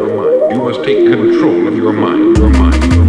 [0.00, 2.99] You must take control of your mind, your mind.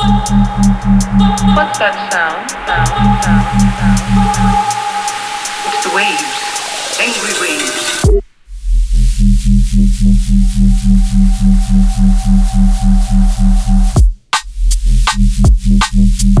[0.00, 2.48] What's that sound?
[2.48, 3.44] sound, sound,
[4.32, 4.56] sound.
[5.66, 6.24] It's the waves,
[6.98, 8.00] angry waves.
[15.92, 16.39] Thank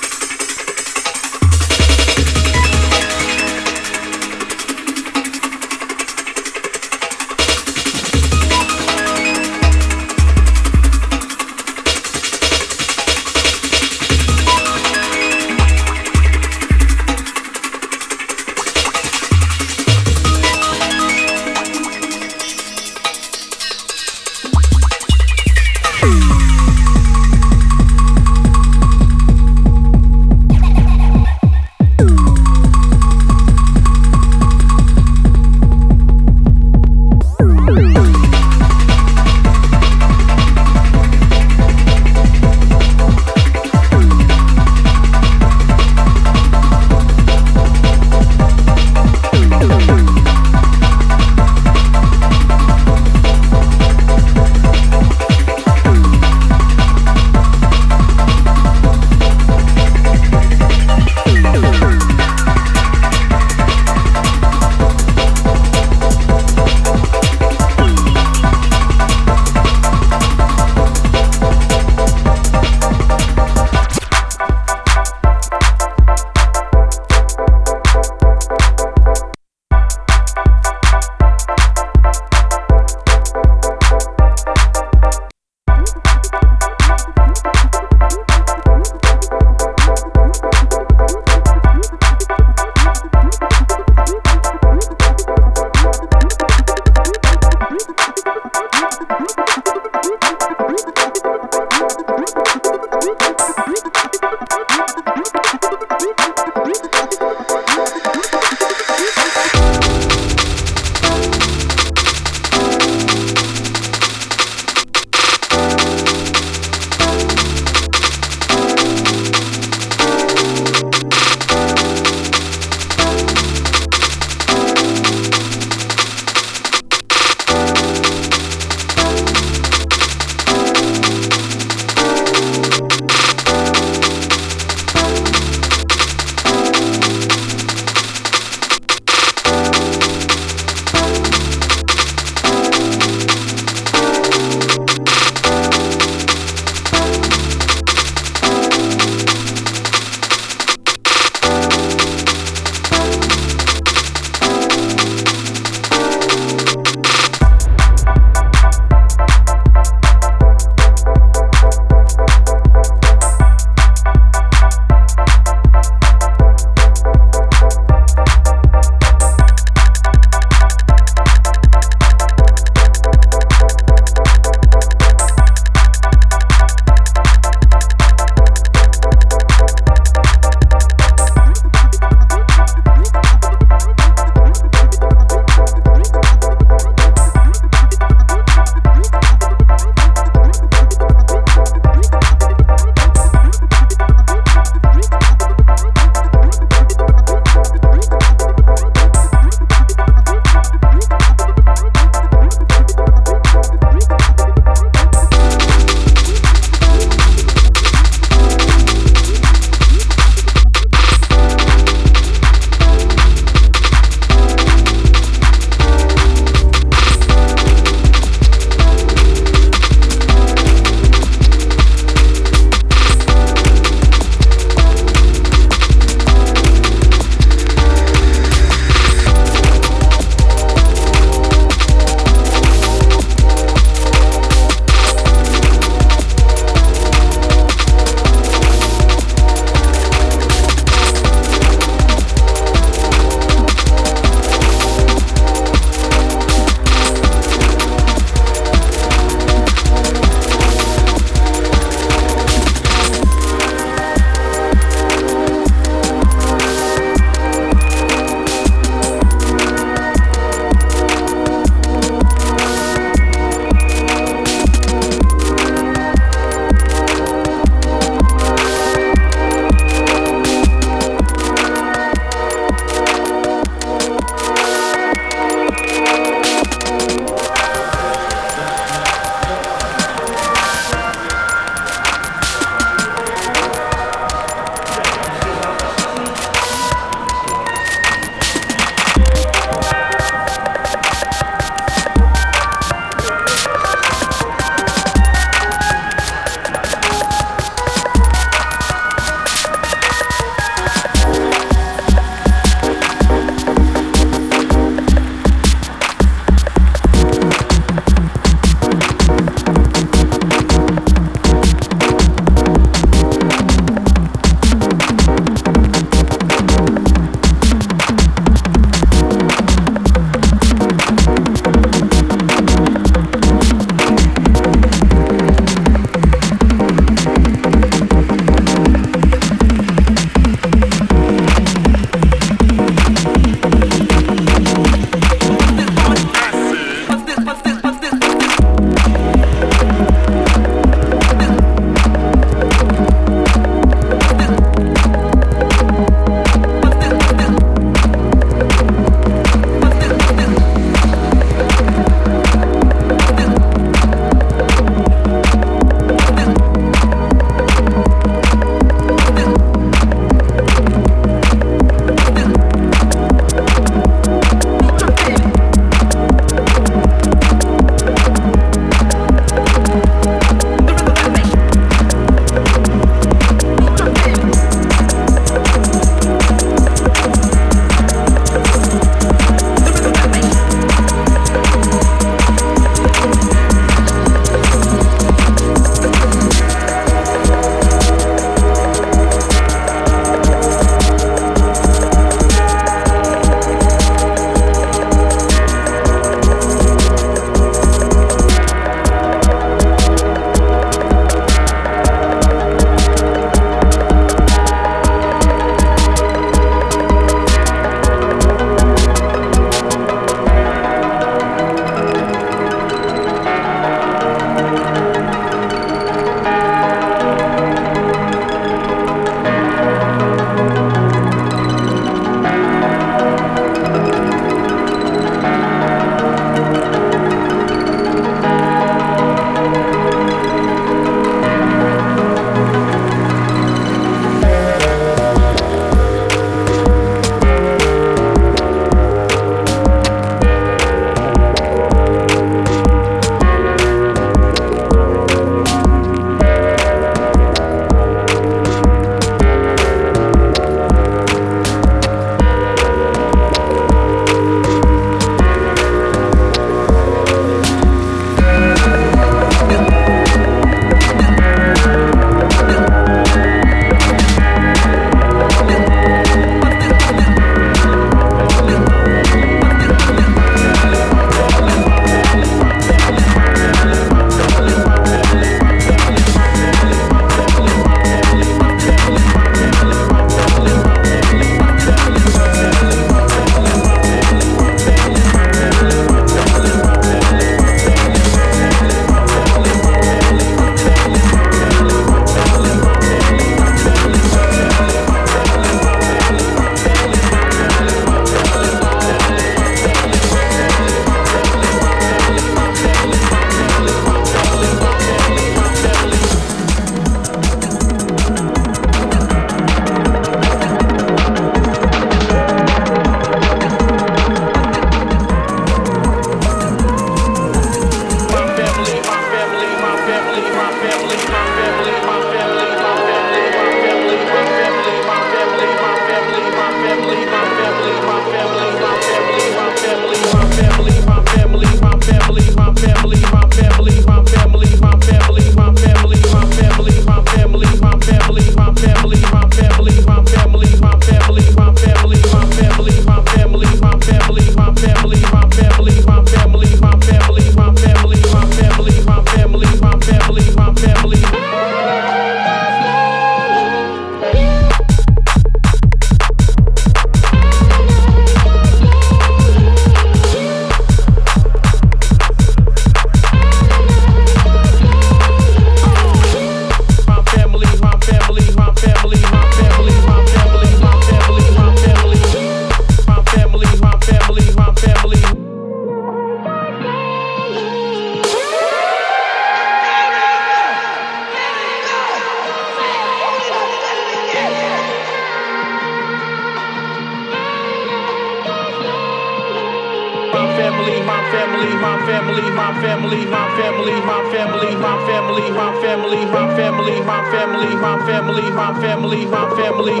[598.04, 600.00] family, my family, my family,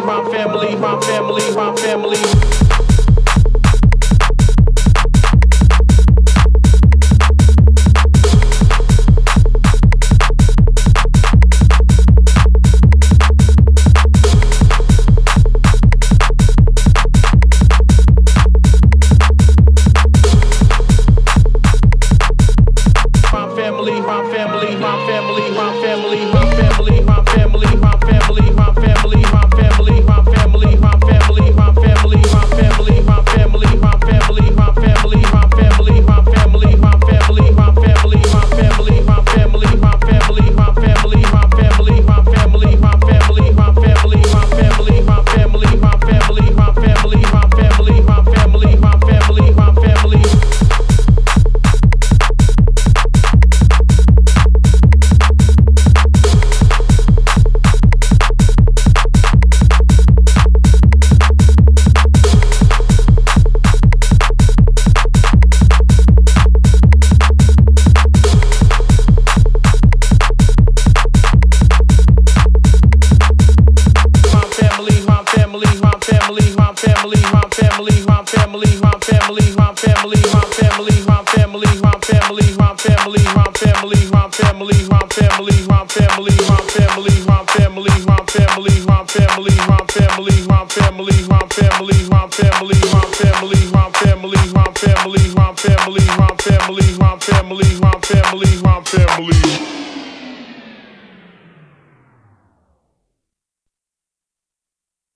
[0.76, 2.65] my family, my family.